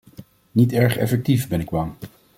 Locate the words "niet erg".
0.51-0.97